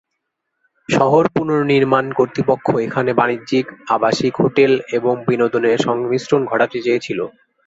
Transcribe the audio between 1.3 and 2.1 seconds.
পুনঃনির্মাণ